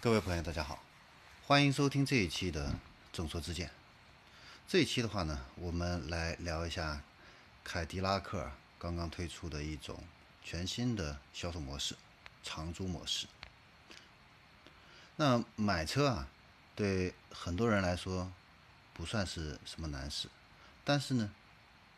[0.00, 0.80] 各位朋友，大家好，
[1.44, 2.72] 欢迎收听这一期的
[3.12, 3.68] 众说之见。
[4.68, 7.02] 这一期的话呢，我们来聊一下
[7.64, 8.48] 凯迪拉克
[8.78, 10.04] 刚刚推出的一种
[10.44, 11.96] 全新的销售模式——
[12.44, 13.26] 长租模式。
[15.16, 16.28] 那买车啊，
[16.76, 18.32] 对很多人来说
[18.94, 20.28] 不算是什么难事，
[20.84, 21.32] 但是呢，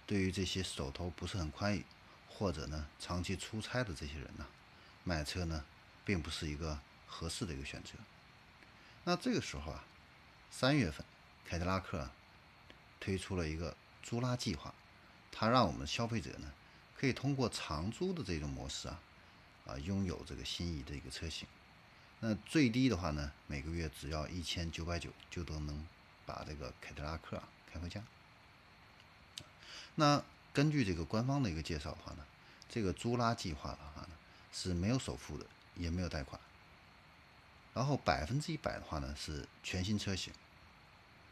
[0.06, 1.84] 对于这些手头不是很宽裕，
[2.30, 4.46] 或者呢长期出差的这些人呢，
[5.04, 5.66] 买车呢
[6.02, 6.80] 并不是一个。
[7.10, 7.90] 合适的一个选择。
[9.04, 9.84] 那这个时候啊，
[10.50, 11.04] 三月份，
[11.44, 12.08] 凯迪拉克
[13.00, 14.72] 推出了一个租拉计划，
[15.32, 16.52] 它让我们消费者呢
[16.96, 19.00] 可以通过长租的这种模式啊，
[19.66, 21.48] 啊拥有这个心仪的一个车型。
[22.20, 25.86] 那最低的话呢，每个月只要一千九百九就都能
[26.26, 28.02] 把这个凯迪拉克啊开回家。
[29.94, 32.24] 那根据这个官方的一个介绍的话呢，
[32.68, 34.10] 这个租拉计划的话呢
[34.52, 36.38] 是没有首付的，也没有贷款。
[37.72, 40.32] 然后百分之一百的话呢是全新车型，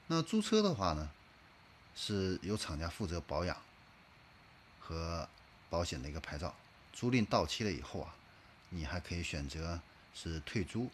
[0.07, 1.11] 那租车的话呢
[1.97, 3.61] 是由厂家负责保养
[4.79, 5.29] 和
[5.69, 6.55] 保险的一个牌照，
[6.93, 8.15] 租赁到期了以后啊，
[8.71, 9.81] 你还可以选择
[10.15, 10.89] 是退租、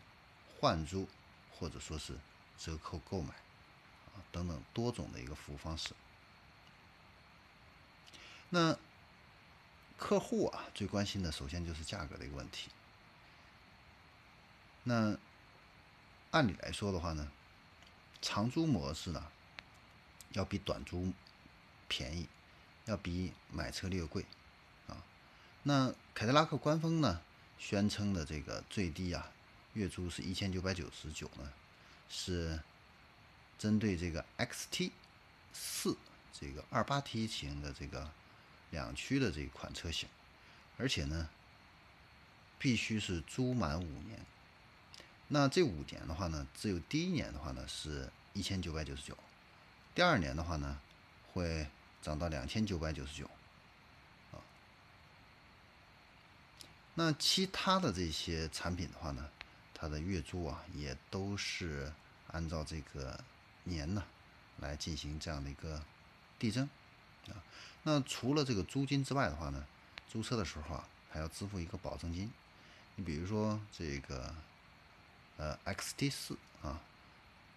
[0.58, 1.06] 换租
[1.52, 2.18] 或者说是
[2.58, 3.34] 折扣购买
[4.14, 5.90] 啊等等多种的一个服务方式。
[8.48, 8.74] 那
[9.98, 12.70] 客户啊最关心的首先就是价格的一个问题，
[14.84, 15.14] 那。
[16.34, 17.30] 按理来说的话呢，
[18.20, 19.24] 长租模式呢，
[20.32, 21.12] 要比短租
[21.86, 22.26] 便宜，
[22.86, 24.26] 要比买车略贵
[24.88, 25.04] 啊。
[25.62, 27.22] 那凯迪拉克官方呢
[27.56, 29.30] 宣称的这个最低啊
[29.74, 31.52] 月租是一千九百九十九呢，
[32.10, 32.58] 是
[33.56, 34.90] 针对这个 XT
[35.52, 35.96] 四
[36.32, 38.10] 这个二八 T 型的这个
[38.72, 40.08] 两驱的这款车型，
[40.78, 41.30] 而且呢
[42.58, 44.18] 必须是租满五年。
[45.34, 49.18] 那这五年的话呢，只有第一年的话呢是一千九百九十九，
[49.92, 50.80] 第二年的话呢
[51.32, 51.66] 会
[52.00, 53.28] 涨到两千九百九十九，
[54.30, 54.38] 啊，
[56.94, 59.28] 那其他的这些产品的话呢，
[59.74, 61.92] 它的月租啊也都是
[62.28, 63.18] 按照这个
[63.64, 64.04] 年呢
[64.60, 65.82] 来进行这样的一个
[66.38, 66.70] 递增，
[67.26, 67.42] 啊，
[67.82, 69.66] 那除了这个租金之外的话呢，
[70.08, 72.30] 租车的时候啊还要支付一个保证金，
[72.94, 74.32] 你比如说这个。
[75.36, 76.80] 呃，XT 四啊，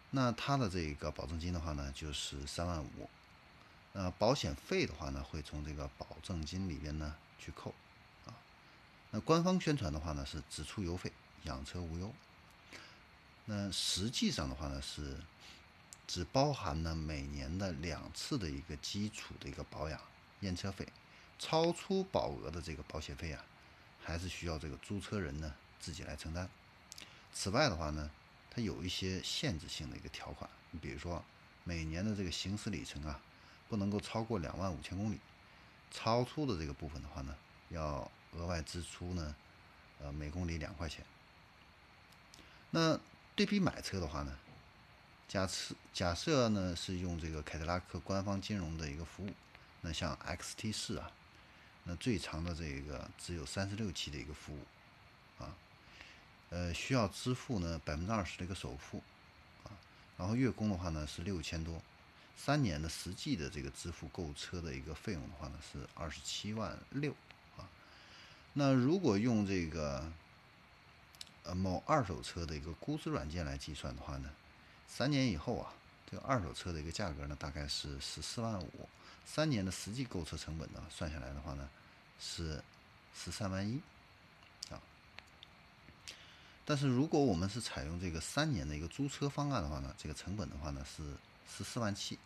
[0.10, 3.10] 那它的这个保证金的话呢，就是三万五。
[3.94, 7.74] 那保险费的话呢，会从这个保证金里边呢去扣
[8.26, 8.34] 啊。
[9.12, 11.12] 那官方宣传的话呢是只出油费，
[11.44, 12.14] 养车无忧。
[13.46, 15.18] 那实际上的话呢是
[16.06, 20.00] 只包含了每年的两次的一个基础的一个保养
[20.42, 20.88] 验车费，
[21.40, 23.44] 超出保额的这个保险费啊，
[24.04, 26.50] 还是需要这个租车人呢自己来承担。
[27.40, 28.10] 此外的话呢，
[28.50, 31.24] 它有一些限制性的一个条款，你比如说
[31.64, 33.22] 每年的这个行驶里程啊，
[33.70, 35.20] 不能够超过两万五千公里，
[35.92, 37.36] 超出的这个部分的话呢，
[37.70, 39.36] 要额外支出呢，
[40.00, 41.06] 呃，每公里两块钱。
[42.72, 43.00] 那
[43.36, 44.36] 对比买车的话呢，
[45.28, 49.30] 假设假设呢是用这个凯迪拉克官方金融的一个服务，
[49.82, 51.12] 那像 XT 四啊，
[51.84, 54.66] 那最长的这个只有三十六期的一个服务
[55.38, 55.56] 啊。
[56.50, 59.04] 呃，需要支付呢百分之二十的一个首付，
[59.66, 59.76] 啊，
[60.18, 61.82] 然后月供的话呢是六千多，
[62.38, 67.12] 三年的实际的这个支付购车的一个费用的话呢是二十七万六，
[67.58, 67.68] 啊，
[68.54, 70.10] 那如果用这个
[71.44, 74.30] 呃某二手车的一个估值软件来计算的话呢，
[74.88, 75.74] 三年以后啊，
[76.10, 78.88] 这个二手车的一个价格呢大概是十四万五，
[79.26, 81.70] 三年的实际购车成本呢算下来的话呢
[82.22, 82.64] 是
[83.14, 83.82] 十三万一。
[86.70, 91.02] 但是如果我们是采用这个三年的一个租车方案的话呢，这个成本的话呢是
[91.50, 92.20] 十四万七，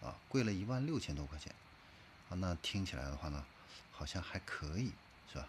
[0.00, 1.54] 啊，贵了一万六千多块钱，
[2.30, 3.44] 啊，那听起来的话呢，
[3.92, 4.90] 好像还可以，
[5.30, 5.46] 是吧？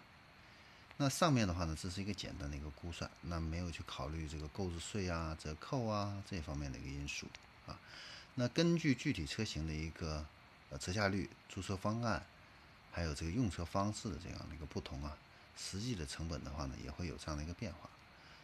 [0.98, 7.26] 那上面的话呢，这是一个简单的一个估算，那没有去考虑这个购置税啊、折扣啊这方面的一个因素，
[7.66, 7.80] 啊，
[8.34, 10.22] 那根据具体车型的一个
[10.68, 12.22] 呃折价率、租车方案，
[12.92, 15.16] 还有这个用车方式的这样的一个不同啊，
[15.56, 17.88] 实际的成本的话呢，也会有这样的一个变化。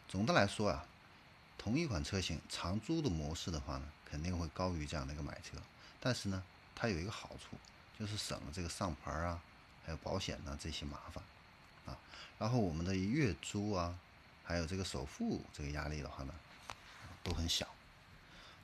[0.09, 0.87] 总的来说啊，
[1.59, 5.57] 同一款车型长租的模式的话呢，肯定会高于这样的一个买车。
[5.99, 6.43] 但是呢，
[6.75, 7.57] 它有一个好处，
[7.99, 9.41] 就是省了这个上牌啊，
[9.85, 11.25] 还有保险呢这些麻烦
[11.87, 11.99] 啊。
[12.39, 13.99] 然后我们的月租啊，
[14.45, 16.35] 还有这个首付这个压力的话呢，
[17.25, 17.67] 都很小。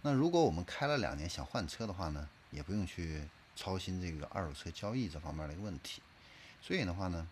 [0.03, 3.27] 那如果我们开了两年想换车的话呢，也不用去
[3.57, 6.01] 操心这个二手车交易这方面的一个问题。
[6.63, 7.27] 所以的话呢。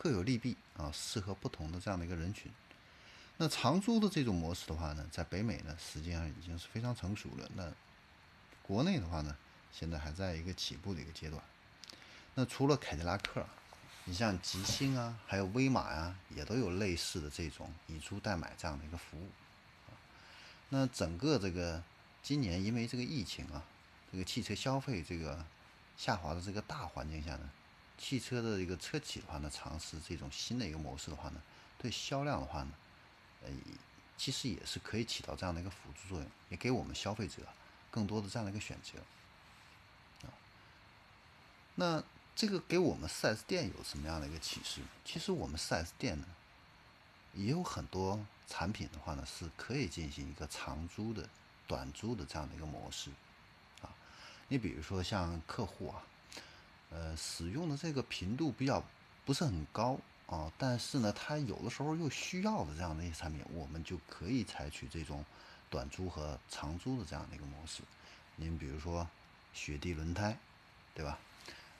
[0.00, 2.50] 各有利弊啊，适合不同的这样的一个人群。
[3.36, 7.50] 那长租的这种模式的话呢，在北美呢，实际上已经是非常成熟了。
[7.56, 7.68] 那
[8.62, 9.36] 国内的话呢，
[9.72, 11.42] 现在还在一个起步的一个阶段。
[12.36, 13.44] 那除了凯迪拉克，
[14.04, 19.28] 你像吉星啊，还有威马呀，也都有类似的这种以租代买这样的一个服务。
[20.68, 21.82] 那整个这个
[22.22, 23.64] 今年因为这个疫情啊，
[24.12, 25.44] 这个汽车消费这个
[25.96, 27.50] 下滑的这个大环境下呢，
[27.98, 31.42] 汽车的一个车企的话呢，尝试这种新的一个模式的话呢，
[31.76, 32.70] 对销量的话呢，
[33.44, 33.50] 呃，
[34.16, 37.42] 其实也是可以起到这样的一个辅助作用，也给我们消费者
[37.90, 38.98] 更多的这样的一个选择。
[40.26, 40.32] 啊，
[41.74, 42.02] 那
[42.34, 44.80] 这个给我们 4S 店有什么样的一个启示？
[45.04, 46.26] 其实我们 4S 店呢，
[47.34, 48.24] 也有很多。
[48.50, 51.28] 产品的话呢，是可以进行一个长租的、
[51.66, 53.10] 短租的这样的一个模式，
[53.82, 53.92] 啊，
[54.48, 56.02] 你比如说像客户啊，
[56.90, 58.82] 呃，使用的这个频度比较
[59.24, 65.24] 不是很高啊，但是呢，它有的时候又需要的这样的一些产品，我们就可以采取这种
[65.68, 67.82] 短租和长租的这样的一个模式。
[68.36, 69.08] 您比如说
[69.52, 70.38] 雪地轮胎，
[70.94, 71.18] 对吧？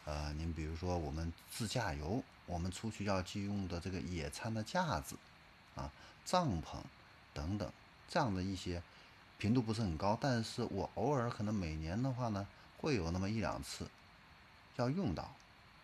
[0.05, 5.17] 呃，您比如说我们自驾游，我们出去要借用的这个野餐的架子。
[5.75, 5.93] 啊，
[6.25, 6.79] 帐篷
[7.33, 7.73] 等等，
[8.09, 8.83] 这样的一些
[9.39, 12.45] 频度不是很高，但是我偶尔可能每年的话呢，
[12.79, 13.89] 会有那么一两次
[14.83, 15.23] 要用到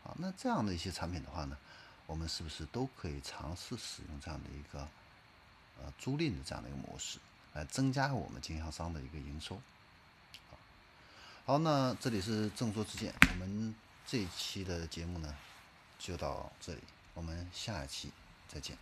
[0.05, 0.15] 啊。
[0.19, 1.57] 那这样的一些产品的话呢，
[2.07, 4.81] 我们是不是都可以尝试使用这样的一个
[5.79, 7.19] 呃租赁的这样的一个模式，
[7.53, 9.61] 来增加我们经销商的一个营收？
[11.47, 13.75] 好，那这里是正说之见，我们
[14.07, 15.37] 这一期的节目呢
[15.99, 16.81] 就到这里，
[17.13, 18.11] 我们下一期
[18.49, 18.77] 再见。